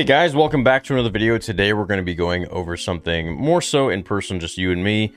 Hey 0.00 0.06
guys, 0.06 0.34
welcome 0.34 0.64
back 0.64 0.82
to 0.84 0.94
another 0.94 1.10
video. 1.10 1.36
Today 1.36 1.74
we're 1.74 1.84
going 1.84 2.00
to 2.00 2.02
be 2.02 2.14
going 2.14 2.48
over 2.48 2.74
something 2.74 3.36
more 3.36 3.60
so 3.60 3.90
in 3.90 4.02
person, 4.02 4.40
just 4.40 4.56
you 4.56 4.72
and 4.72 4.82
me, 4.82 5.12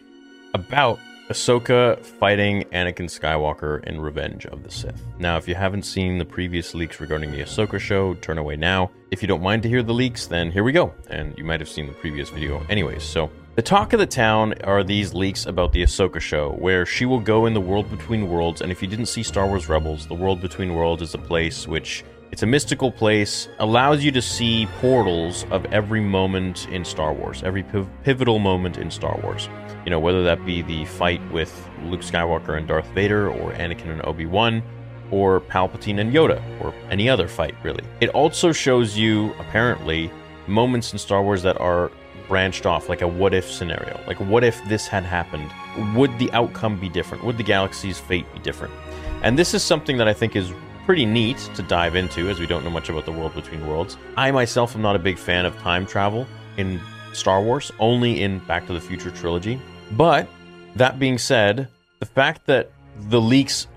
about 0.54 1.00
Ahsoka 1.30 1.98
fighting 2.04 2.64
Anakin 2.64 3.06
Skywalker 3.06 3.82
in 3.86 4.02
Revenge 4.02 4.46
of 4.48 4.62
the 4.62 4.70
Sith. 4.70 5.02
Now, 5.20 5.38
if 5.38 5.48
you 5.48 5.56
haven't 5.56 5.84
seen 5.84 6.18
the 6.18 6.26
previous 6.26 6.76
leaks 6.76 7.00
regarding 7.00 7.32
the 7.32 7.40
Ahsoka 7.40 7.80
show, 7.80 8.16
turn 8.16 8.38
away 8.38 8.58
now. 8.58 8.92
If 9.10 9.22
you 9.22 9.28
don't 9.30 9.42
mind 9.42 9.64
to 9.64 9.70
hear 9.70 9.84
the 9.84 9.94
leaks, 9.94 10.28
then 10.28 10.52
here 10.52 10.66
we 10.66 10.74
go. 10.74 10.94
And 11.10 11.34
you 11.38 11.46
might 11.46 11.62
have 11.62 11.70
seen 11.70 11.88
the 11.88 11.94
previous 11.94 12.30
video 12.30 12.62
anyways. 12.70 13.04
So, 13.04 13.32
the 13.56 13.62
talk 13.62 13.94
of 13.94 14.02
the 14.02 14.06
town 14.06 14.54
are 14.66 14.84
these 14.84 15.14
leaks 15.14 15.46
about 15.46 15.72
the 15.72 15.84
Ahsoka 15.84 16.20
show, 16.20 16.58
where 16.60 16.86
she 16.86 17.06
will 17.06 17.22
go 17.22 17.46
in 17.46 17.54
the 17.54 17.62
world 17.62 17.90
between 17.90 18.28
worlds. 18.28 18.60
And 18.60 18.70
if 18.70 18.82
you 18.82 18.90
didn't 18.90 19.06
see 19.06 19.24
Star 19.24 19.48
Wars 19.48 19.70
Rebels, 19.70 20.08
the 20.08 20.14
world 20.14 20.42
between 20.42 20.74
worlds 20.74 21.02
is 21.02 21.14
a 21.14 21.20
place 21.20 21.70
which 21.70 22.04
it's 22.34 22.42
a 22.42 22.48
mystical 22.48 22.92
place, 22.92 23.48
allows 23.60 24.04
you 24.04 24.12
to 24.12 24.20
see 24.20 24.66
portals 24.82 25.46
of 25.52 25.66
every 25.66 26.02
moment 26.02 26.68
in 26.70 26.84
Star 26.84 27.14
Wars, 27.14 27.44
every 27.44 27.62
piv- 27.62 27.88
pivotal 28.04 28.40
moment 28.40 28.80
in 28.80 28.90
Star 28.90 29.20
Wars. 29.22 29.48
You 29.86 29.92
know, 29.92 30.00
whether 30.00 30.24
that 30.24 30.44
be 30.44 30.64
the 30.64 30.84
fight 30.86 31.22
with 31.32 31.70
Luke 31.84 32.02
Skywalker 32.02 32.58
and 32.58 32.68
Darth 32.68 32.88
Vader, 32.88 33.30
or 33.30 33.52
Anakin 33.52 33.90
and 33.92 34.04
Obi 34.08 34.26
Wan, 34.26 34.64
or 35.12 35.42
Palpatine 35.42 36.00
and 36.00 36.12
Yoda, 36.12 36.42
or 36.60 36.74
any 36.90 37.08
other 37.08 37.28
fight, 37.28 37.54
really. 37.62 37.84
It 38.02 38.10
also 38.10 38.52
shows 38.52 38.98
you, 38.98 39.32
apparently, 39.34 40.10
moments 40.48 40.92
in 40.92 40.98
Star 40.98 41.22
Wars 41.22 41.44
that 41.44 41.62
are 41.62 41.92
branched 42.28 42.66
off, 42.66 42.90
like 42.90 43.04
a 43.04 43.08
what 43.08 43.36
if 43.36 43.52
scenario. 43.52 44.02
Like, 44.08 44.20
what 44.20 44.44
if 44.44 44.60
this 44.68 44.88
had 44.88 45.04
happened? 45.04 45.52
Would 45.96 46.18
the 46.18 46.32
outcome 46.32 46.80
be 46.80 46.90
different? 46.90 47.24
Would 47.26 47.38
the 47.38 47.44
galaxy's 47.44 48.00
fate 48.00 48.26
be 48.34 48.40
different? 48.40 48.74
And 49.22 49.38
this 49.38 49.54
is 49.54 49.62
something 49.62 49.98
that 49.98 50.08
I 50.08 50.14
think 50.14 50.36
is 50.36 50.52
pretty 50.86 51.06
neat 51.06 51.38
to 51.56 51.64
dive 51.64 51.96
into 51.96 52.30
as 52.30 52.40
we 52.40 52.46
don't 52.46 52.64
know 52.64 52.70
much 52.70 52.90
about 52.90 53.06
the 53.06 53.12
world 53.12 53.34
between 53.36 53.66
worlds. 53.68 53.98
I 54.18 54.32
myself 54.32 54.76
am 54.76 54.82
not 54.82 54.96
a 54.96 55.00
big 55.00 55.18
fan 55.18 55.46
of 55.46 55.58
time 55.60 55.86
travel 55.86 56.28
in 56.58 56.80
Star 57.14 57.42
Wars, 57.42 57.72
only 57.80 58.22
in 58.22 58.40
Back 58.40 58.68
to 58.68 58.74
the 58.74 58.82
Future 58.82 59.12
trilogy. 59.12 59.62
But 59.92 60.28
that 60.76 61.00
being 61.00 61.18
said, 61.18 61.68
the 62.00 62.06
fact 62.06 62.46
that 62.48 62.72
the 63.10 63.22
leaks 63.22 63.68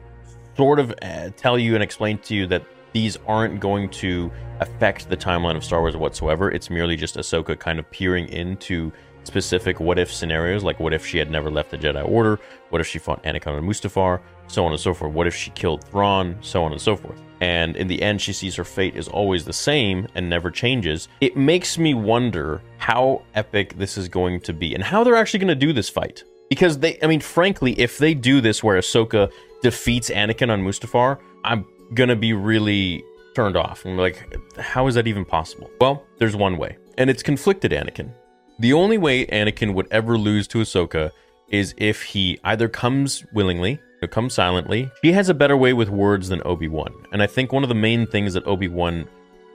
sort 0.56 0.78
of 0.78 0.92
uh, 1.02 1.30
tell 1.36 1.58
you 1.58 1.74
and 1.74 1.82
explain 1.82 2.18
to 2.18 2.34
you 2.34 2.46
that 2.46 2.64
these 2.92 3.18
aren't 3.26 3.60
going 3.60 3.90
to 3.90 4.32
affect 4.60 5.08
the 5.10 5.16
timeline 5.16 5.54
of 5.56 5.62
Star 5.62 5.80
Wars 5.80 5.96
whatsoever, 5.96 6.50
it's 6.50 6.70
merely 6.70 6.96
just 6.96 7.16
Ahsoka 7.16 7.58
kind 7.58 7.78
of 7.78 7.90
peering 7.90 8.28
into 8.28 8.90
specific 9.26 9.80
what 9.80 9.98
if 9.98 10.12
scenarios, 10.12 10.62
like 10.62 10.80
what 10.80 10.92
if 10.92 11.04
she 11.04 11.18
had 11.18 11.30
never 11.30 11.50
left 11.50 11.70
the 11.70 11.78
Jedi 11.78 12.06
Order, 12.08 12.40
what 12.70 12.80
if 12.80 12.86
she 12.86 12.98
fought 12.98 13.22
Anakin 13.24 13.58
and 13.58 13.68
Mustafar, 13.68 14.20
so 14.48 14.64
on 14.64 14.72
and 14.72 14.80
so 14.80 14.94
forth. 14.94 15.12
What 15.12 15.26
if 15.26 15.34
she 15.34 15.50
killed 15.50 15.84
Thrawn, 15.84 16.36
so 16.40 16.62
on 16.64 16.72
and 16.72 16.80
so 16.80 16.96
forth. 16.96 17.20
And 17.40 17.76
in 17.76 17.86
the 17.86 18.00
end, 18.00 18.22
she 18.22 18.32
sees 18.32 18.54
her 18.54 18.64
fate 18.64 18.96
is 18.96 19.08
always 19.08 19.44
the 19.44 19.52
same 19.52 20.06
and 20.14 20.28
never 20.30 20.50
changes. 20.50 21.08
It 21.20 21.36
makes 21.36 21.76
me 21.76 21.92
wonder 21.92 22.62
how 22.78 23.22
epic 23.34 23.76
this 23.76 23.98
is 23.98 24.08
going 24.08 24.40
to 24.40 24.52
be 24.52 24.74
and 24.74 24.82
how 24.82 25.04
they're 25.04 25.16
actually 25.16 25.40
going 25.40 25.48
to 25.48 25.54
do 25.66 25.72
this 25.72 25.88
fight. 25.88 26.24
Because 26.48 26.78
they, 26.78 26.98
I 27.02 27.06
mean, 27.06 27.20
frankly, 27.20 27.78
if 27.78 27.98
they 27.98 28.14
do 28.14 28.40
this 28.40 28.62
where 28.62 28.78
Ahsoka 28.78 29.30
defeats 29.62 30.10
Anakin 30.10 30.50
on 30.50 30.62
Mustafar, 30.62 31.18
I'm 31.44 31.66
going 31.94 32.08
to 32.08 32.16
be 32.16 32.32
really 32.32 33.04
turned 33.34 33.56
off. 33.56 33.84
I'm 33.84 33.98
like, 33.98 34.34
how 34.56 34.86
is 34.86 34.94
that 34.94 35.06
even 35.06 35.24
possible? 35.24 35.70
Well, 35.80 36.04
there's 36.18 36.36
one 36.36 36.56
way, 36.56 36.78
and 36.96 37.10
it's 37.10 37.22
conflicted 37.22 37.72
Anakin. 37.72 38.10
The 38.58 38.72
only 38.72 38.96
way 38.96 39.26
Anakin 39.26 39.74
would 39.74 39.86
ever 39.90 40.16
lose 40.16 40.48
to 40.48 40.58
Ahsoka 40.58 41.10
is 41.48 41.74
if 41.76 42.02
he 42.02 42.38
either 42.42 42.68
comes 42.68 43.22
willingly 43.34 43.78
or 44.00 44.08
comes 44.08 44.32
silently. 44.32 44.90
She 45.04 45.12
has 45.12 45.28
a 45.28 45.34
better 45.34 45.56
way 45.56 45.74
with 45.74 45.90
words 45.90 46.30
than 46.30 46.40
Obi 46.46 46.66
Wan. 46.66 46.94
And 47.12 47.22
I 47.22 47.26
think 47.26 47.52
one 47.52 47.62
of 47.62 47.68
the 47.68 47.74
main 47.74 48.06
things 48.06 48.32
that 48.32 48.46
Obi 48.46 48.68
Wan 48.68 49.06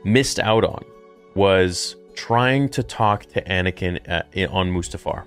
missed 0.04 0.40
out 0.40 0.64
on 0.64 0.84
was 1.34 1.96
trying 2.14 2.70
to 2.70 2.84
talk 2.84 3.26
to 3.26 3.42
Anakin 3.44 4.00
at, 4.06 4.28
on 4.52 4.72
Mustafar. 4.72 5.24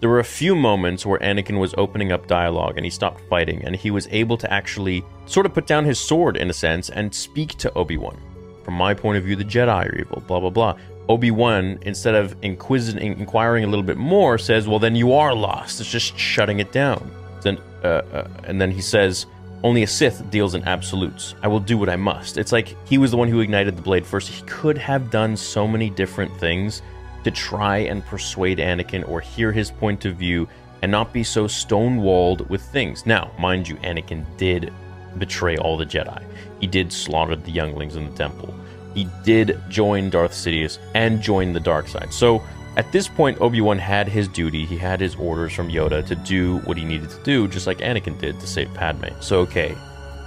There 0.00 0.08
were 0.08 0.20
a 0.20 0.24
few 0.24 0.54
moments 0.54 1.04
where 1.04 1.18
Anakin 1.20 1.58
was 1.60 1.74
opening 1.76 2.10
up 2.10 2.26
dialogue 2.26 2.76
and 2.76 2.86
he 2.86 2.90
stopped 2.90 3.20
fighting 3.28 3.62
and 3.64 3.76
he 3.76 3.90
was 3.90 4.08
able 4.10 4.38
to 4.38 4.50
actually 4.50 5.04
sort 5.26 5.44
of 5.44 5.52
put 5.52 5.66
down 5.66 5.84
his 5.84 5.98
sword 5.98 6.38
in 6.38 6.48
a 6.48 6.54
sense 6.54 6.88
and 6.88 7.14
speak 7.14 7.56
to 7.58 7.72
Obi 7.74 7.98
Wan. 7.98 8.18
From 8.64 8.74
my 8.74 8.94
point 8.94 9.18
of 9.18 9.24
view, 9.24 9.36
the 9.36 9.44
Jedi 9.44 9.90
are 9.90 9.94
evil, 9.94 10.22
blah, 10.26 10.40
blah, 10.40 10.50
blah. 10.50 10.76
Obi 11.08 11.30
Wan, 11.30 11.78
instead 11.82 12.14
of 12.14 12.34
inquiring 12.42 13.64
a 13.64 13.66
little 13.66 13.82
bit 13.82 13.98
more, 13.98 14.38
says, 14.38 14.66
"Well, 14.66 14.78
then 14.78 14.96
you 14.96 15.12
are 15.12 15.34
lost." 15.34 15.80
It's 15.80 15.90
just 15.90 16.18
shutting 16.18 16.60
it 16.60 16.72
down. 16.72 17.10
Then, 17.42 17.58
uh, 17.82 18.02
uh, 18.12 18.28
and 18.44 18.60
then 18.60 18.70
he 18.70 18.80
says, 18.80 19.26
"Only 19.62 19.82
a 19.82 19.86
Sith 19.86 20.30
deals 20.30 20.54
in 20.54 20.64
absolutes. 20.64 21.34
I 21.42 21.48
will 21.48 21.60
do 21.60 21.76
what 21.76 21.90
I 21.90 21.96
must." 21.96 22.38
It's 22.38 22.52
like 22.52 22.74
he 22.88 22.96
was 22.96 23.10
the 23.10 23.18
one 23.18 23.28
who 23.28 23.40
ignited 23.40 23.76
the 23.76 23.82
blade 23.82 24.06
first. 24.06 24.28
He 24.28 24.42
could 24.42 24.78
have 24.78 25.10
done 25.10 25.36
so 25.36 25.68
many 25.68 25.90
different 25.90 26.34
things 26.38 26.80
to 27.24 27.30
try 27.30 27.78
and 27.78 28.04
persuade 28.06 28.58
Anakin 28.58 29.06
or 29.08 29.20
hear 29.20 29.52
his 29.52 29.70
point 29.70 30.04
of 30.06 30.16
view 30.16 30.48
and 30.82 30.90
not 30.90 31.12
be 31.12 31.24
so 31.24 31.46
stonewalled 31.46 32.48
with 32.48 32.62
things. 32.62 33.06
Now, 33.06 33.30
mind 33.38 33.68
you, 33.68 33.76
Anakin 33.76 34.24
did 34.36 34.72
betray 35.18 35.56
all 35.56 35.76
the 35.76 35.86
Jedi. 35.86 36.22
He 36.60 36.66
did 36.66 36.92
slaughter 36.92 37.36
the 37.36 37.50
younglings 37.50 37.96
in 37.96 38.10
the 38.10 38.16
temple 38.16 38.54
he 38.94 39.08
did 39.24 39.60
join 39.68 40.10
Darth 40.10 40.32
Sidious 40.32 40.78
and 40.94 41.20
join 41.20 41.52
the 41.52 41.60
dark 41.60 41.88
side. 41.88 42.12
So 42.12 42.42
at 42.76 42.90
this 42.90 43.06
point, 43.06 43.40
Obi 43.40 43.60
Wan 43.60 43.78
had 43.78 44.08
his 44.08 44.26
duty. 44.26 44.64
He 44.64 44.76
had 44.76 45.00
his 45.00 45.14
orders 45.16 45.52
from 45.52 45.68
Yoda 45.68 46.04
to 46.06 46.14
do 46.16 46.58
what 46.60 46.76
he 46.76 46.84
needed 46.84 47.10
to 47.10 47.22
do, 47.22 47.46
just 47.46 47.66
like 47.66 47.78
Anakin 47.78 48.18
did 48.18 48.40
to 48.40 48.46
save 48.46 48.72
Padme. 48.74 49.06
So, 49.20 49.40
okay. 49.40 49.76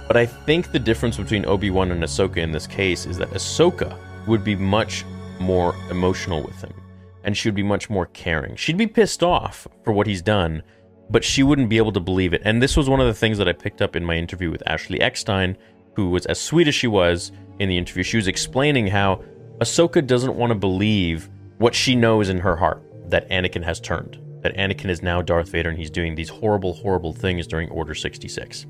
But 0.06 0.16
I 0.16 0.24
think 0.24 0.72
the 0.72 0.78
difference 0.78 1.18
between 1.18 1.44
Obi 1.44 1.70
Wan 1.70 1.90
and 1.90 2.02
Ahsoka 2.02 2.38
in 2.38 2.50
this 2.50 2.66
case 2.66 3.04
is 3.04 3.18
that 3.18 3.28
Ahsoka 3.30 3.98
would 4.26 4.42
be 4.44 4.56
much 4.56 5.04
more 5.38 5.74
emotional 5.90 6.42
with 6.42 6.58
him, 6.62 6.72
and 7.24 7.36
she 7.36 7.48
would 7.48 7.54
be 7.54 7.62
much 7.62 7.90
more 7.90 8.06
caring. 8.06 8.56
She'd 8.56 8.78
be 8.78 8.86
pissed 8.86 9.22
off 9.22 9.68
for 9.84 9.92
what 9.92 10.06
he's 10.06 10.22
done, 10.22 10.62
but 11.10 11.24
she 11.24 11.42
wouldn't 11.42 11.68
be 11.68 11.76
able 11.76 11.92
to 11.92 12.00
believe 12.00 12.32
it. 12.32 12.40
And 12.46 12.62
this 12.62 12.76
was 12.76 12.88
one 12.88 13.00
of 13.00 13.06
the 13.06 13.14
things 13.14 13.36
that 13.36 13.48
I 13.48 13.52
picked 13.52 13.82
up 13.82 13.94
in 13.94 14.04
my 14.04 14.14
interview 14.14 14.50
with 14.50 14.62
Ashley 14.66 15.00
Eckstein, 15.02 15.56
who 15.98 16.10
was 16.10 16.26
as 16.26 16.40
sweet 16.40 16.68
as 16.68 16.76
she 16.76 16.86
was 16.86 17.32
in 17.58 17.68
the 17.68 17.76
interview. 17.76 18.04
She 18.04 18.18
was 18.18 18.28
explaining 18.28 18.86
how 18.86 19.20
Ahsoka 19.58 20.06
doesn't 20.06 20.36
want 20.36 20.52
to 20.52 20.54
believe 20.54 21.28
what 21.58 21.74
she 21.74 21.96
knows 21.96 22.28
in 22.28 22.38
her 22.38 22.54
heart 22.54 22.80
that 23.10 23.28
Anakin 23.30 23.64
has 23.64 23.80
turned, 23.80 24.16
that 24.42 24.56
Anakin 24.56 24.90
is 24.90 25.02
now 25.02 25.22
Darth 25.22 25.48
Vader 25.48 25.70
and 25.70 25.76
he's 25.76 25.90
doing 25.90 26.14
these 26.14 26.28
horrible, 26.28 26.72
horrible 26.72 27.12
things 27.12 27.48
during 27.48 27.68
Order 27.70 27.96
66. 27.96 28.64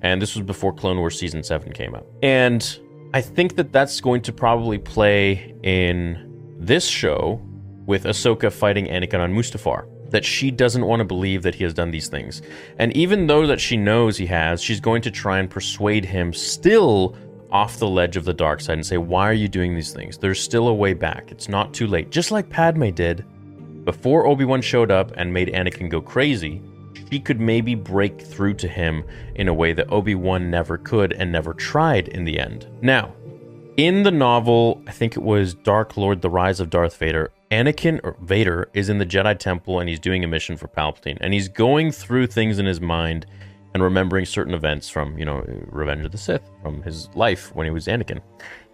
And 0.00 0.22
this 0.22 0.34
was 0.34 0.42
before 0.42 0.72
Clone 0.72 0.96
Wars 0.96 1.18
Season 1.18 1.42
7 1.42 1.70
came 1.72 1.94
out. 1.94 2.06
And 2.22 2.80
I 3.12 3.20
think 3.20 3.56
that 3.56 3.70
that's 3.70 4.00
going 4.00 4.22
to 4.22 4.32
probably 4.32 4.78
play 4.78 5.54
in 5.62 6.56
this 6.58 6.86
show 6.86 7.42
with 7.84 8.04
Ahsoka 8.04 8.50
fighting 8.50 8.86
Anakin 8.86 9.20
on 9.20 9.34
Mustafar 9.34 9.86
that 10.14 10.24
she 10.24 10.48
doesn't 10.48 10.86
want 10.86 11.00
to 11.00 11.04
believe 11.04 11.42
that 11.42 11.56
he 11.56 11.64
has 11.64 11.74
done 11.74 11.90
these 11.90 12.06
things. 12.06 12.40
And 12.78 12.96
even 12.96 13.26
though 13.26 13.48
that 13.48 13.60
she 13.60 13.76
knows 13.76 14.16
he 14.16 14.26
has, 14.26 14.62
she's 14.62 14.78
going 14.78 15.02
to 15.02 15.10
try 15.10 15.40
and 15.40 15.50
persuade 15.50 16.04
him 16.04 16.32
still 16.32 17.16
off 17.50 17.78
the 17.78 17.88
ledge 17.88 18.16
of 18.16 18.24
the 18.24 18.32
dark 18.32 18.60
side 18.60 18.74
and 18.74 18.86
say, 18.86 18.96
Why 18.96 19.28
are 19.28 19.32
you 19.32 19.48
doing 19.48 19.74
these 19.74 19.92
things? 19.92 20.16
There's 20.16 20.40
still 20.40 20.68
a 20.68 20.74
way 20.74 20.94
back. 20.94 21.32
It's 21.32 21.48
not 21.48 21.74
too 21.74 21.88
late. 21.88 22.10
Just 22.10 22.30
like 22.30 22.48
Padme 22.48 22.90
did. 22.90 23.24
Before 23.84 24.28
Obi 24.28 24.44
Wan 24.44 24.62
showed 24.62 24.92
up 24.92 25.10
and 25.16 25.32
made 25.32 25.48
Anakin 25.48 25.90
go 25.90 26.00
crazy, 26.00 26.62
she 27.10 27.18
could 27.18 27.40
maybe 27.40 27.74
break 27.74 28.20
through 28.20 28.54
to 28.54 28.68
him 28.68 29.02
in 29.34 29.48
a 29.48 29.54
way 29.54 29.72
that 29.72 29.92
Obi 29.92 30.14
Wan 30.14 30.48
never 30.48 30.78
could 30.78 31.12
and 31.12 31.32
never 31.32 31.54
tried 31.54 32.06
in 32.06 32.24
the 32.24 32.38
end. 32.38 32.68
Now, 32.82 33.12
in 33.76 34.04
the 34.04 34.12
novel, 34.12 34.80
I 34.86 34.92
think 34.92 35.16
it 35.16 35.22
was 35.24 35.54
Dark 35.54 35.96
Lord 35.96 36.22
The 36.22 36.30
Rise 36.30 36.60
of 36.60 36.70
Darth 36.70 36.96
Vader, 36.96 37.32
Anakin 37.54 38.00
or 38.02 38.16
Vader 38.20 38.68
is 38.74 38.88
in 38.88 38.98
the 38.98 39.06
Jedi 39.06 39.38
Temple 39.38 39.78
and 39.78 39.88
he's 39.88 40.00
doing 40.00 40.24
a 40.24 40.28
mission 40.28 40.56
for 40.56 40.66
Palpatine, 40.66 41.18
and 41.20 41.32
he's 41.32 41.48
going 41.48 41.92
through 41.92 42.26
things 42.26 42.58
in 42.58 42.66
his 42.66 42.80
mind 42.80 43.26
and 43.72 43.82
remembering 43.82 44.24
certain 44.24 44.54
events 44.54 44.88
from, 44.88 45.16
you 45.16 45.24
know, 45.24 45.44
Revenge 45.70 46.04
of 46.04 46.10
the 46.10 46.18
Sith, 46.18 46.50
from 46.62 46.82
his 46.82 47.08
life 47.14 47.54
when 47.54 47.64
he 47.64 47.70
was 47.70 47.86
Anakin. 47.86 48.20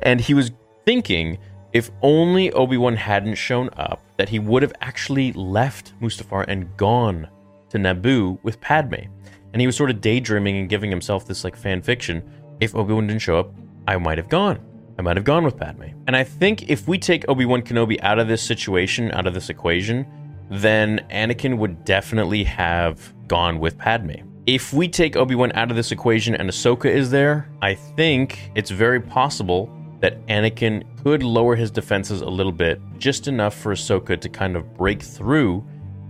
And 0.01 0.21
he 0.21 0.33
was 0.33 0.51
thinking 0.87 1.39
if 1.73 1.91
only 2.03 2.51
Obi 2.53 2.79
Wan 2.79 2.97
hadn't 2.97 3.35
shown 3.35 3.69
up, 3.77 4.03
that 4.17 4.31
he 4.31 4.39
would 4.39 4.63
have 4.63 4.73
actually 4.81 5.33
left 5.35 5.93
Mustafar 6.01 6.47
and 6.49 6.75
gone 6.77 7.29
to 7.69 7.79
Naboo 7.79 8.39
with 8.43 8.61
Padme. 8.61 9.07
And 9.53 9.61
he 9.61 9.67
was 9.67 9.77
sort 9.77 9.91
of 9.91 10.01
daydreaming 10.01 10.57
and 10.57 10.69
giving 10.69 10.91
himself 10.91 11.27
this 11.27 11.45
like 11.45 11.55
fan 11.55 11.83
fiction. 11.83 12.23
If 12.61 12.75
Obi 12.75 12.95
Wan 12.95 13.07
didn't 13.07 13.23
show 13.23 13.39
up, 13.39 13.55
I 13.87 13.99
might 13.99 14.19
have 14.19 14.29
gone. 14.29 14.59
I 15.01 15.03
might 15.03 15.17
have 15.17 15.25
gone 15.25 15.45
with 15.45 15.57
Padme. 15.57 15.85
And 16.07 16.15
I 16.15 16.23
think 16.23 16.69
if 16.69 16.87
we 16.87 16.99
take 16.99 17.27
Obi 17.27 17.47
Wan 17.47 17.63
Kenobi 17.63 17.99
out 18.03 18.19
of 18.19 18.29
this 18.29 18.43
situation, 18.43 19.11
out 19.13 19.27
of 19.27 19.33
this 19.33 19.49
equation, 19.49 20.07
then 20.51 21.01
Anakin 21.11 21.57
would 21.57 21.87
definitely 21.87 22.45
have 22.45 23.15
gone 23.27 23.61
with 23.61 23.79
Padme. 23.79 24.17
If 24.45 24.75
we 24.75 24.89
take 24.89 25.17
Obi 25.17 25.37
Wan 25.37 25.53
out 25.55 25.71
of 25.71 25.77
this 25.79 25.91
equation 25.91 26.35
and 26.35 26.51
Ahsoka 26.51 26.85
is 26.85 27.11
there, 27.11 27.49
I 27.63 27.73
think 27.77 28.51
it's 28.55 28.71
very 28.71 29.01
possible 29.01 29.75
that 30.01 30.21
Anakin 30.27 30.85
could 31.03 31.23
lower 31.23 31.57
his 31.57 31.71
defenses 31.71 32.21
a 32.21 32.29
little 32.29 32.53
bit, 32.53 32.79
just 32.99 33.27
enough 33.27 33.55
for 33.55 33.73
Ahsoka 33.73 34.21
to 34.21 34.29
kind 34.29 34.55
of 34.55 34.77
break 34.77 35.01
through 35.01 35.65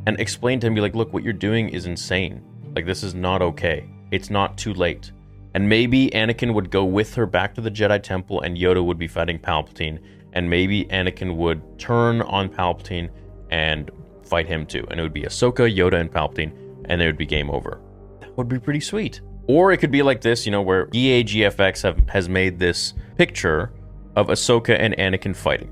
and 0.08 0.18
explain 0.18 0.58
to 0.58 0.66
him, 0.66 0.74
be 0.74 0.80
like, 0.80 0.96
look, 0.96 1.12
what 1.12 1.22
you're 1.22 1.32
doing 1.32 1.68
is 1.68 1.86
insane. 1.86 2.42
Like, 2.74 2.86
this 2.86 3.04
is 3.04 3.14
not 3.14 3.40
okay. 3.40 3.88
It's 4.10 4.30
not 4.30 4.58
too 4.58 4.74
late. 4.74 5.12
And 5.54 5.68
maybe 5.68 6.10
Anakin 6.10 6.54
would 6.54 6.70
go 6.70 6.84
with 6.84 7.14
her 7.14 7.26
back 7.26 7.54
to 7.54 7.60
the 7.60 7.70
Jedi 7.70 8.02
Temple 8.02 8.40
and 8.42 8.56
Yoda 8.56 8.84
would 8.84 8.98
be 8.98 9.08
fighting 9.08 9.38
Palpatine. 9.38 9.98
and 10.32 10.48
maybe 10.48 10.84
Anakin 10.86 11.36
would 11.36 11.60
turn 11.78 12.22
on 12.22 12.48
Palpatine 12.48 13.10
and 13.50 13.90
fight 14.24 14.46
him 14.46 14.64
too. 14.64 14.86
And 14.90 15.00
it 15.00 15.02
would 15.02 15.12
be 15.12 15.22
Ahsoka, 15.22 15.74
Yoda, 15.74 16.00
and 16.00 16.10
Palpatine, 16.10 16.52
and 16.84 17.02
it 17.02 17.06
would 17.06 17.18
be 17.18 17.26
game 17.26 17.50
over. 17.50 17.80
That 18.20 18.36
would 18.36 18.48
be 18.48 18.60
pretty 18.60 18.80
sweet. 18.80 19.20
Or 19.48 19.72
it 19.72 19.78
could 19.78 19.90
be 19.90 20.02
like 20.02 20.20
this, 20.20 20.46
you 20.46 20.52
know, 20.52 20.62
where 20.62 20.86
EAGFX 20.86 21.82
have, 21.82 22.08
has 22.08 22.28
made 22.28 22.60
this 22.60 22.94
picture 23.16 23.72
of 24.14 24.28
Ahsoka 24.28 24.76
and 24.78 24.94
Anakin 24.96 25.34
fighting. 25.34 25.70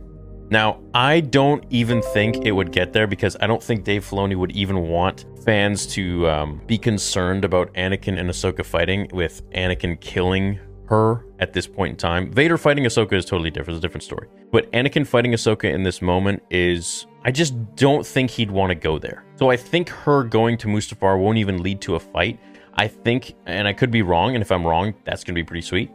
Now, 0.51 0.81
I 0.95 1.21
don't 1.21 1.65
even 1.71 2.03
think 2.03 2.45
it 2.47 2.53
would 2.53 2.73
get 2.73 2.93
there 2.93 3.07
because 3.07 3.37
I 3.41 3.47
don't 3.47 3.63
think 3.63 3.85
Dave 3.85 4.05
Filoni 4.05 4.35
would 4.35 4.51
even 4.53 4.89
want 4.89 5.27
fans 5.49 5.87
to 5.87 6.29
um, 6.29 6.61
be 6.67 6.77
concerned 6.77 7.43
about 7.43 7.73
Anakin 7.73 8.21
and 8.21 8.29
Ahsoka 8.29 8.62
fighting 8.62 9.09
with 9.15 9.50
Anakin 9.53 9.99
killing 9.99 10.61
her 10.89 11.25
at 11.39 11.55
this 11.55 11.67
point 11.67 11.93
in 11.93 11.97
time. 11.97 12.31
Vader 12.31 12.59
fighting 12.59 12.85
Ahsoka 12.85 13.15
is 13.15 13.25
totally 13.25 13.50
different. 13.50 13.77
It's 13.77 13.83
a 13.83 13.89
different 13.89 14.03
story. 14.03 14.29
But 14.53 14.71
Anakin 14.73 15.06
fighting 15.06 15.33
Ahsoka 15.33 15.73
in 15.73 15.85
this 15.85 16.03
moment 16.03 16.43
is. 16.50 17.06
I 17.25 17.31
just 17.31 17.55
don't 17.77 18.05
think 18.06 18.31
he'd 18.31 18.50
want 18.50 18.73
to 18.73 18.75
go 18.75 18.99
there. 18.99 19.25
So 19.37 19.49
I 19.49 19.56
think 19.56 19.89
her 19.89 20.23
going 20.23 20.59
to 20.59 20.69
Mustafar 20.69 21.19
won't 21.19 21.39
even 21.39 21.62
lead 21.62 21.81
to 21.81 21.94
a 21.94 22.01
fight. 22.01 22.39
I 22.75 22.87
think, 22.87 23.35
and 23.47 23.67
I 23.67 23.73
could 23.73 23.91
be 23.91 24.03
wrong, 24.03 24.35
and 24.35 24.43
if 24.43 24.53
I'm 24.53 24.67
wrong, 24.67 24.93
that's 25.05 25.25
going 25.25 25.35
to 25.35 25.41
be 25.41 25.44
pretty 25.44 25.62
sweet. 25.62 25.91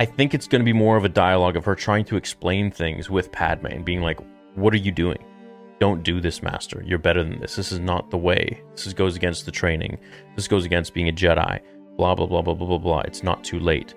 I 0.00 0.04
think 0.04 0.34
it's 0.34 0.46
going 0.46 0.60
to 0.60 0.66
be 0.66 0.74
more 0.74 0.98
of 0.98 1.06
a 1.06 1.08
dialogue 1.08 1.56
of 1.56 1.64
her 1.64 1.74
trying 1.74 2.04
to 2.04 2.16
explain 2.16 2.70
things 2.70 3.08
with 3.08 3.32
Padme 3.32 3.68
and 3.68 3.86
being 3.86 4.02
like, 4.02 4.20
What 4.54 4.74
are 4.74 4.78
you 4.78 4.92
doing? 4.92 5.24
Don't 5.82 6.04
do 6.04 6.20
this, 6.20 6.44
Master. 6.44 6.80
You're 6.86 7.00
better 7.00 7.24
than 7.24 7.40
this. 7.40 7.56
This 7.56 7.72
is 7.72 7.80
not 7.80 8.08
the 8.10 8.16
way. 8.16 8.62
This 8.76 8.92
goes 8.92 9.16
against 9.16 9.46
the 9.46 9.50
training. 9.50 9.98
This 10.36 10.46
goes 10.46 10.64
against 10.64 10.94
being 10.94 11.08
a 11.08 11.12
Jedi. 11.12 11.58
Blah, 11.96 12.14
blah, 12.14 12.26
blah, 12.26 12.40
blah, 12.40 12.54
blah, 12.54 12.68
blah, 12.68 12.78
blah. 12.78 13.00
It's 13.00 13.24
not 13.24 13.42
too 13.42 13.58
late 13.58 13.92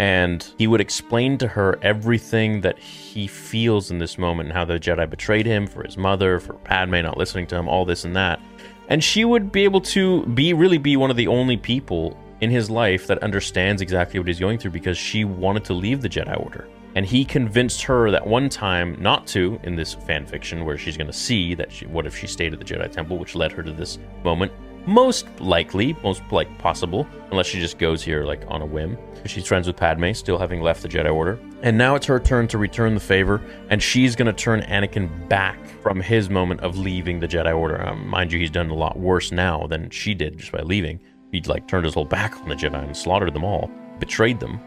and 0.00 0.52
he 0.58 0.66
would 0.66 0.80
explain 0.80 1.38
to 1.38 1.46
her 1.46 1.78
everything 1.80 2.60
that 2.62 2.76
he 2.80 3.28
feels 3.28 3.92
in 3.92 3.98
this 3.98 4.18
moment 4.18 4.48
and 4.48 4.56
how 4.56 4.64
the 4.64 4.80
Jedi 4.80 5.08
betrayed 5.08 5.46
him 5.46 5.68
for 5.68 5.84
his 5.84 5.96
mother, 5.96 6.40
for 6.40 6.54
Padme 6.54 7.02
not 7.02 7.16
listening 7.16 7.46
to 7.48 7.56
him, 7.56 7.68
all 7.68 7.84
this 7.84 8.04
and 8.04 8.16
that. 8.16 8.40
And 8.88 9.02
she 9.02 9.24
would 9.24 9.52
be 9.52 9.62
able 9.62 9.80
to 9.82 10.26
be 10.26 10.52
really 10.52 10.78
be 10.78 10.96
one 10.96 11.10
of 11.10 11.16
the 11.16 11.28
only 11.28 11.56
people 11.56 12.16
in 12.40 12.50
his 12.50 12.68
life 12.68 13.06
that 13.06 13.22
understands 13.22 13.80
exactly 13.80 14.18
what 14.18 14.26
he's 14.26 14.40
going 14.40 14.58
through 14.58 14.72
because 14.72 14.98
she 14.98 15.24
wanted 15.24 15.64
to 15.66 15.74
leave 15.74 16.02
the 16.02 16.08
Jedi 16.08 16.36
Order. 16.40 16.68
And 16.94 17.06
he 17.06 17.24
convinced 17.24 17.82
her 17.82 18.10
that 18.10 18.26
one 18.26 18.48
time 18.48 18.96
not 19.00 19.26
to 19.28 19.60
in 19.62 19.76
this 19.76 19.94
fan 19.94 20.26
fiction 20.26 20.64
where 20.64 20.78
she's 20.78 20.96
going 20.96 21.06
to 21.06 21.12
see 21.12 21.54
that 21.54 21.70
she, 21.70 21.86
what 21.86 22.06
if 22.06 22.16
she 22.16 22.26
stayed 22.26 22.52
at 22.52 22.58
the 22.58 22.64
Jedi 22.64 22.90
Temple, 22.90 23.18
which 23.18 23.34
led 23.34 23.52
her 23.52 23.62
to 23.62 23.72
this 23.72 23.98
moment 24.24 24.52
most 24.88 25.26
likely, 25.38 25.94
most 26.02 26.22
like 26.30 26.56
possible, 26.58 27.06
unless 27.30 27.46
she 27.46 27.60
just 27.60 27.78
goes 27.78 28.02
here 28.02 28.24
like 28.24 28.42
on 28.48 28.62
a 28.62 28.66
whim. 28.66 28.96
She's 29.26 29.46
friends 29.46 29.66
with 29.66 29.76
Padme, 29.76 30.12
still 30.12 30.38
having 30.38 30.62
left 30.62 30.82
the 30.82 30.88
Jedi 30.88 31.14
Order. 31.14 31.38
And 31.62 31.76
now 31.76 31.94
it's 31.94 32.06
her 32.06 32.18
turn 32.18 32.48
to 32.48 32.58
return 32.58 32.94
the 32.94 33.00
favor, 33.00 33.42
and 33.68 33.82
she's 33.82 34.16
gonna 34.16 34.32
turn 34.32 34.62
Anakin 34.62 35.28
back 35.28 35.58
from 35.82 36.00
his 36.00 36.30
moment 36.30 36.60
of 36.60 36.78
leaving 36.78 37.20
the 37.20 37.28
Jedi 37.28 37.54
Order. 37.56 37.86
Um, 37.86 38.06
mind 38.08 38.32
you, 38.32 38.38
he's 38.38 38.50
done 38.50 38.70
a 38.70 38.74
lot 38.74 38.98
worse 38.98 39.30
now 39.30 39.66
than 39.66 39.90
she 39.90 40.14
did 40.14 40.38
just 40.38 40.52
by 40.52 40.60
leaving. 40.60 41.00
He'd 41.32 41.48
like 41.48 41.68
turned 41.68 41.84
his 41.84 41.92
whole 41.92 42.06
back 42.06 42.36
on 42.40 42.48
the 42.48 42.54
Jedi 42.54 42.82
and 42.82 42.96
slaughtered 42.96 43.34
them 43.34 43.44
all, 43.44 43.70
betrayed 43.98 44.40
them. 44.40 44.58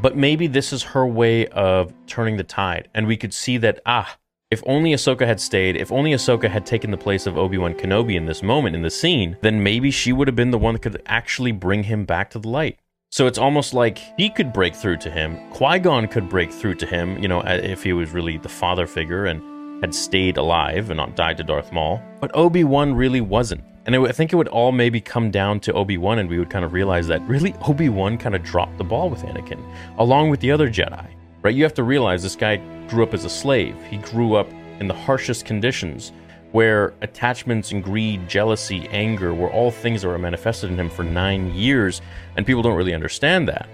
But 0.00 0.16
maybe 0.16 0.46
this 0.46 0.72
is 0.72 0.82
her 0.82 1.06
way 1.06 1.46
of 1.48 1.92
turning 2.06 2.36
the 2.36 2.44
tide, 2.44 2.88
and 2.94 3.06
we 3.06 3.16
could 3.16 3.32
see 3.32 3.56
that 3.58 3.80
ah, 3.86 4.16
if 4.50 4.62
only 4.66 4.92
Ahsoka 4.92 5.26
had 5.26 5.40
stayed, 5.40 5.76
if 5.76 5.90
only 5.90 6.12
Ahsoka 6.12 6.48
had 6.48 6.64
taken 6.64 6.90
the 6.90 6.96
place 6.96 7.26
of 7.26 7.36
Obi 7.36 7.58
Wan 7.58 7.74
Kenobi 7.74 8.14
in 8.14 8.26
this 8.26 8.42
moment, 8.42 8.76
in 8.76 8.82
the 8.82 8.90
scene, 8.90 9.36
then 9.42 9.62
maybe 9.62 9.90
she 9.90 10.12
would 10.12 10.28
have 10.28 10.36
been 10.36 10.52
the 10.52 10.58
one 10.58 10.74
that 10.74 10.82
could 10.82 11.02
actually 11.06 11.50
bring 11.50 11.82
him 11.82 12.04
back 12.04 12.30
to 12.30 12.38
the 12.38 12.48
light. 12.48 12.78
So 13.10 13.26
it's 13.26 13.38
almost 13.38 13.74
like 13.74 13.98
he 14.18 14.30
could 14.30 14.52
break 14.52 14.74
through 14.74 14.98
to 14.98 15.10
him. 15.10 15.38
Qui 15.50 15.78
Gon 15.78 16.06
could 16.06 16.28
break 16.28 16.52
through 16.52 16.74
to 16.76 16.86
him, 16.86 17.18
you 17.18 17.28
know, 17.28 17.40
if 17.40 17.82
he 17.82 17.92
was 17.92 18.10
really 18.10 18.36
the 18.36 18.48
father 18.48 18.86
figure 18.86 19.26
and 19.26 19.42
had 19.80 19.94
stayed 19.94 20.36
alive 20.36 20.90
and 20.90 20.96
not 20.96 21.16
died 21.16 21.36
to 21.36 21.44
Darth 21.44 21.72
Maul. 21.72 22.00
But 22.20 22.30
Obi 22.34 22.64
Wan 22.64 22.94
really 22.94 23.20
wasn't. 23.20 23.62
And 23.84 23.94
I 23.94 24.10
think 24.10 24.32
it 24.32 24.36
would 24.36 24.48
all 24.48 24.72
maybe 24.72 25.00
come 25.00 25.30
down 25.30 25.60
to 25.60 25.72
Obi 25.72 25.96
Wan, 25.96 26.18
and 26.18 26.28
we 26.28 26.38
would 26.38 26.50
kind 26.50 26.64
of 26.64 26.72
realize 26.72 27.06
that 27.06 27.22
really 27.28 27.54
Obi 27.68 27.88
Wan 27.88 28.18
kind 28.18 28.34
of 28.34 28.42
dropped 28.42 28.78
the 28.78 28.84
ball 28.84 29.08
with 29.08 29.22
Anakin, 29.22 29.64
along 29.98 30.30
with 30.30 30.40
the 30.40 30.50
other 30.50 30.68
Jedi. 30.68 31.06
Right? 31.42 31.54
You 31.54 31.62
have 31.62 31.74
to 31.74 31.84
realize 31.84 32.22
this 32.22 32.34
guy 32.34 32.56
grew 32.88 33.04
up 33.04 33.14
as 33.14 33.24
a 33.24 33.30
slave. 33.30 33.76
He 33.88 33.98
grew 33.98 34.34
up 34.34 34.48
in 34.80 34.88
the 34.88 34.94
harshest 34.94 35.44
conditions, 35.44 36.10
where 36.50 36.94
attachments 37.02 37.70
and 37.70 37.84
greed, 37.84 38.28
jealousy, 38.28 38.88
anger 38.88 39.34
were 39.34 39.52
all 39.52 39.70
things 39.70 40.02
that 40.02 40.08
were 40.08 40.18
manifested 40.18 40.70
in 40.70 40.80
him 40.80 40.90
for 40.90 41.04
nine 41.04 41.54
years, 41.54 42.00
and 42.36 42.44
people 42.44 42.62
don't 42.62 42.76
really 42.76 42.94
understand 42.94 43.46
that. 43.48 43.68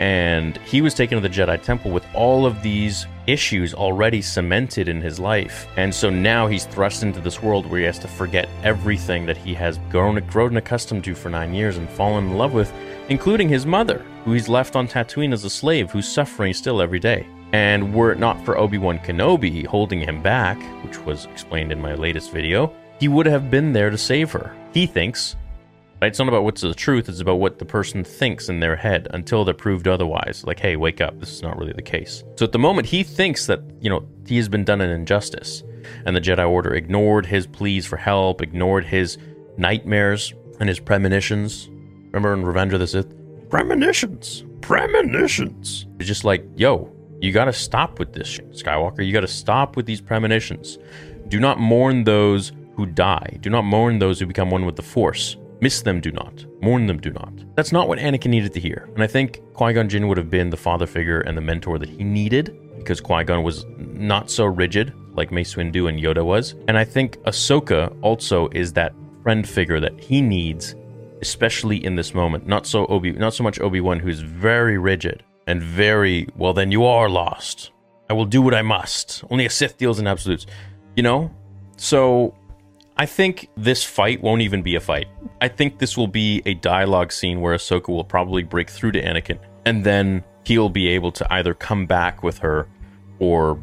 And 0.00 0.56
he 0.58 0.82
was 0.82 0.94
taken 0.94 1.20
to 1.20 1.26
the 1.26 1.34
Jedi 1.34 1.62
Temple 1.62 1.90
with 1.90 2.04
all 2.14 2.46
of 2.46 2.62
these 2.62 3.06
issues 3.26 3.74
already 3.74 4.20
cemented 4.20 4.88
in 4.88 5.00
his 5.00 5.18
life. 5.18 5.66
And 5.76 5.94
so 5.94 6.10
now 6.10 6.46
he's 6.46 6.66
thrust 6.66 7.02
into 7.02 7.20
this 7.20 7.42
world 7.42 7.66
where 7.66 7.80
he 7.80 7.86
has 7.86 7.98
to 8.00 8.08
forget 8.08 8.48
everything 8.62 9.26
that 9.26 9.36
he 9.36 9.54
has 9.54 9.78
grown, 9.90 10.24
grown 10.26 10.56
accustomed 10.56 11.04
to 11.04 11.14
for 11.14 11.30
nine 11.30 11.54
years 11.54 11.76
and 11.76 11.88
fallen 11.88 12.26
in 12.26 12.36
love 12.36 12.52
with, 12.52 12.72
including 13.08 13.48
his 13.48 13.66
mother, 13.66 14.04
who 14.24 14.32
he's 14.32 14.48
left 14.48 14.76
on 14.76 14.88
Tatooine 14.88 15.32
as 15.32 15.44
a 15.44 15.50
slave, 15.50 15.90
who's 15.90 16.08
suffering 16.08 16.52
still 16.52 16.82
every 16.82 16.98
day. 16.98 17.26
And 17.52 17.94
were 17.94 18.12
it 18.12 18.18
not 18.18 18.44
for 18.44 18.58
Obi 18.58 18.78
Wan 18.78 18.98
Kenobi 18.98 19.64
holding 19.64 20.00
him 20.00 20.22
back, 20.22 20.60
which 20.84 20.98
was 20.98 21.26
explained 21.26 21.70
in 21.70 21.80
my 21.80 21.94
latest 21.94 22.32
video, 22.32 22.72
he 22.98 23.08
would 23.08 23.26
have 23.26 23.50
been 23.50 23.72
there 23.72 23.90
to 23.90 23.98
save 23.98 24.32
her. 24.32 24.54
He 24.72 24.86
thinks. 24.86 25.36
Right? 26.04 26.08
It's 26.08 26.18
not 26.18 26.28
about 26.28 26.44
what's 26.44 26.60
the 26.60 26.74
truth, 26.74 27.08
it's 27.08 27.20
about 27.20 27.36
what 27.36 27.58
the 27.58 27.64
person 27.64 28.04
thinks 28.04 28.50
in 28.50 28.60
their 28.60 28.76
head 28.76 29.08
until 29.12 29.42
they're 29.42 29.54
proved 29.54 29.88
otherwise. 29.88 30.44
Like, 30.46 30.60
hey, 30.60 30.76
wake 30.76 31.00
up, 31.00 31.18
this 31.18 31.32
is 31.32 31.40
not 31.40 31.56
really 31.56 31.72
the 31.72 31.80
case. 31.80 32.22
So 32.36 32.44
at 32.44 32.52
the 32.52 32.58
moment, 32.58 32.86
he 32.88 33.02
thinks 33.02 33.46
that, 33.46 33.62
you 33.80 33.88
know, 33.88 34.06
he 34.26 34.36
has 34.36 34.46
been 34.46 34.64
done 34.64 34.82
an 34.82 34.90
injustice. 34.90 35.62
And 36.04 36.14
the 36.14 36.20
Jedi 36.20 36.46
Order 36.46 36.74
ignored 36.74 37.24
his 37.24 37.46
pleas 37.46 37.86
for 37.86 37.96
help, 37.96 38.42
ignored 38.42 38.84
his 38.84 39.16
nightmares 39.56 40.34
and 40.60 40.68
his 40.68 40.78
premonitions. 40.78 41.70
Remember 42.12 42.34
in 42.34 42.44
Revenge 42.44 42.74
of 42.74 42.80
the 42.80 42.86
Sith? 42.86 43.14
Premonitions! 43.48 44.44
Premonitions! 44.60 45.86
It's 45.98 46.06
just 46.06 46.24
like, 46.24 46.44
yo, 46.54 46.94
you 47.22 47.32
got 47.32 47.46
to 47.46 47.52
stop 47.54 47.98
with 47.98 48.12
this 48.12 48.28
shit, 48.28 48.50
Skywalker. 48.50 49.06
You 49.06 49.14
got 49.14 49.20
to 49.20 49.26
stop 49.26 49.74
with 49.74 49.86
these 49.86 50.02
premonitions. 50.02 50.76
Do 51.28 51.40
not 51.40 51.58
mourn 51.58 52.04
those 52.04 52.52
who 52.76 52.84
die. 52.84 53.38
Do 53.40 53.48
not 53.48 53.62
mourn 53.62 54.00
those 54.00 54.20
who 54.20 54.26
become 54.26 54.50
one 54.50 54.66
with 54.66 54.76
the 54.76 54.82
Force. 54.82 55.38
Miss 55.64 55.80
them, 55.80 55.98
do 55.98 56.12
not. 56.12 56.44
Mourn 56.60 56.86
them, 56.86 57.00
do 57.00 57.10
not. 57.10 57.32
That's 57.56 57.72
not 57.72 57.88
what 57.88 57.98
Anakin 57.98 58.28
needed 58.28 58.52
to 58.52 58.60
hear. 58.60 58.86
And 58.92 59.02
I 59.02 59.06
think 59.06 59.40
Qui 59.54 59.72
Gon 59.72 59.88
Jinn 59.88 60.08
would 60.08 60.18
have 60.18 60.28
been 60.28 60.50
the 60.50 60.58
father 60.58 60.86
figure 60.86 61.20
and 61.20 61.38
the 61.38 61.40
mentor 61.40 61.78
that 61.78 61.88
he 61.88 62.04
needed 62.04 62.54
because 62.76 63.00
Qui 63.00 63.24
Gon 63.24 63.42
was 63.42 63.64
not 63.78 64.30
so 64.30 64.44
rigid 64.44 64.92
like 65.14 65.32
Mace 65.32 65.54
Windu 65.54 65.88
and 65.88 65.98
Yoda 65.98 66.22
was. 66.22 66.54
And 66.68 66.76
I 66.76 66.84
think 66.84 67.16
Ahsoka 67.22 67.96
also 68.02 68.50
is 68.50 68.74
that 68.74 68.92
friend 69.22 69.48
figure 69.48 69.80
that 69.80 69.98
he 69.98 70.20
needs, 70.20 70.74
especially 71.22 71.82
in 71.82 71.96
this 71.96 72.12
moment. 72.12 72.46
Not 72.46 72.66
so 72.66 72.84
Obi, 72.88 73.12
not 73.12 73.32
so 73.32 73.42
much 73.42 73.58
Obi 73.58 73.80
Wan, 73.80 74.00
who's 74.00 74.20
very 74.20 74.76
rigid, 74.76 75.22
and 75.46 75.62
very 75.62 76.28
well 76.36 76.52
then 76.52 76.70
you 76.70 76.84
are 76.84 77.08
lost 77.08 77.70
i 78.08 78.12
will 78.12 78.24
do 78.24 78.40
what 78.40 78.54
i 78.54 78.62
must 78.62 79.24
only 79.30 79.46
a 79.46 79.50
sith 79.50 79.76
deals 79.76 79.98
in 79.98 80.06
absolutes 80.06 80.46
you 80.96 81.02
know 81.02 81.30
so 81.76 82.34
i 82.96 83.06
think 83.06 83.48
this 83.56 83.84
fight 83.84 84.22
won't 84.22 84.42
even 84.42 84.62
be 84.62 84.74
a 84.74 84.80
fight. 84.80 85.08
I 85.40 85.48
think 85.48 85.78
this 85.78 85.96
will 85.96 86.08
be 86.08 86.42
a 86.46 86.54
dialogue 86.54 87.12
scene 87.12 87.40
where 87.40 87.54
ahsoka 87.54 87.88
will 87.88 88.04
probably 88.04 88.42
break 88.42 88.70
through 88.70 88.92
to 88.92 89.02
anakin 89.02 89.38
and 89.66 89.84
then 89.84 90.24
he'll 90.44 90.68
be 90.68 90.88
able 90.88 91.12
to 91.12 91.32
either 91.32 91.54
come 91.54 91.86
back 91.86 92.22
with 92.22 92.38
her 92.38 92.68
or 93.18 93.62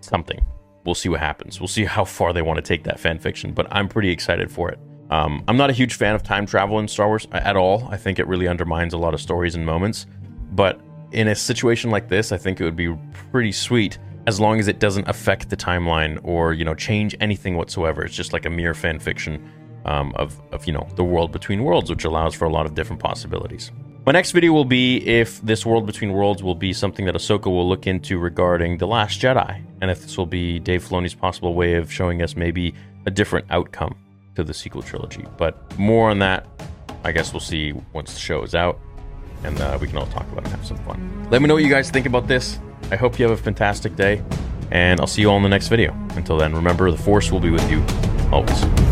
something. 0.00 0.44
We'll 0.84 0.94
see 0.94 1.08
what 1.08 1.20
happens. 1.20 1.60
We'll 1.60 1.68
see 1.68 1.84
how 1.84 2.04
far 2.04 2.32
they 2.32 2.42
want 2.42 2.56
to 2.56 2.62
take 2.62 2.84
that 2.84 2.98
fan 2.98 3.18
fiction 3.18 3.52
but 3.52 3.66
i'm 3.70 3.88
pretty 3.88 4.10
excited 4.10 4.50
for 4.50 4.70
it. 4.70 4.78
Um, 5.10 5.44
i'm 5.48 5.56
not 5.56 5.70
a 5.70 5.74
huge 5.74 5.94
fan 5.94 6.14
of 6.14 6.22
time 6.22 6.46
travel 6.46 6.78
in 6.78 6.88
star 6.88 7.06
wars 7.06 7.26
at 7.32 7.56
all. 7.56 7.88
I 7.90 7.96
think 7.96 8.18
it 8.18 8.26
really 8.26 8.48
undermines 8.48 8.94
a 8.94 8.98
lot 8.98 9.14
of 9.14 9.20
stories 9.20 9.54
and 9.54 9.64
moments 9.64 10.06
but 10.52 10.80
in 11.12 11.28
a 11.28 11.34
situation 11.34 11.90
like 11.90 12.08
this, 12.08 12.32
I 12.32 12.36
think 12.36 12.60
it 12.60 12.64
would 12.64 12.76
be 12.76 12.96
pretty 13.30 13.52
sweet 13.52 13.98
as 14.26 14.40
long 14.40 14.60
as 14.60 14.68
it 14.68 14.78
doesn't 14.78 15.08
affect 15.08 15.50
the 15.50 15.56
timeline 15.56 16.18
or 16.22 16.52
you 16.52 16.64
know 16.64 16.74
change 16.74 17.14
anything 17.20 17.56
whatsoever. 17.56 18.04
It's 18.04 18.14
just 18.14 18.32
like 18.32 18.44
a 18.44 18.50
mere 18.50 18.74
fan 18.74 18.98
fiction 18.98 19.50
um, 19.84 20.12
of 20.16 20.40
of 20.52 20.66
you 20.66 20.72
know 20.72 20.86
the 20.96 21.04
world 21.04 21.32
between 21.32 21.64
worlds, 21.64 21.90
which 21.90 22.04
allows 22.04 22.34
for 22.34 22.44
a 22.44 22.50
lot 22.50 22.66
of 22.66 22.74
different 22.74 23.02
possibilities. 23.02 23.70
My 24.04 24.12
next 24.12 24.32
video 24.32 24.52
will 24.52 24.64
be 24.64 24.96
if 25.06 25.40
this 25.42 25.64
world 25.64 25.86
between 25.86 26.12
worlds 26.12 26.42
will 26.42 26.56
be 26.56 26.72
something 26.72 27.04
that 27.06 27.14
Ahsoka 27.14 27.46
will 27.46 27.68
look 27.68 27.86
into 27.86 28.18
regarding 28.18 28.78
the 28.78 28.86
Last 28.86 29.20
Jedi, 29.20 29.64
and 29.80 29.90
if 29.92 30.02
this 30.02 30.18
will 30.18 30.26
be 30.26 30.58
Dave 30.58 30.84
Filoni's 30.88 31.14
possible 31.14 31.54
way 31.54 31.74
of 31.74 31.92
showing 31.92 32.20
us 32.20 32.34
maybe 32.34 32.74
a 33.06 33.12
different 33.12 33.46
outcome 33.50 33.94
to 34.34 34.42
the 34.42 34.54
sequel 34.54 34.82
trilogy. 34.82 35.24
But 35.36 35.78
more 35.78 36.10
on 36.10 36.18
that, 36.18 36.46
I 37.04 37.12
guess 37.12 37.32
we'll 37.32 37.40
see 37.40 37.74
once 37.92 38.14
the 38.14 38.20
show 38.20 38.42
is 38.42 38.54
out 38.54 38.80
and 39.44 39.60
uh, 39.60 39.78
we 39.80 39.86
can 39.86 39.98
all 39.98 40.06
talk 40.06 40.26
about 40.32 40.38
it 40.38 40.46
and 40.46 40.56
have 40.56 40.66
some 40.66 40.78
fun. 40.78 41.28
Let 41.30 41.42
me 41.42 41.48
know 41.48 41.54
what 41.54 41.62
you 41.62 41.70
guys 41.70 41.90
think 41.90 42.06
about 42.06 42.28
this. 42.28 42.58
I 42.92 42.96
hope 42.96 43.18
you 43.18 43.26
have 43.26 43.38
a 43.38 43.42
fantastic 43.42 43.96
day, 43.96 44.22
and 44.70 45.00
I'll 45.00 45.06
see 45.06 45.22
you 45.22 45.30
all 45.30 45.38
in 45.38 45.42
the 45.42 45.48
next 45.48 45.68
video. 45.68 45.94
Until 46.14 46.36
then, 46.36 46.54
remember, 46.54 46.90
the 46.90 46.98
Force 46.98 47.32
will 47.32 47.40
be 47.40 47.48
with 47.48 47.68
you 47.70 47.82
always. 48.30 48.91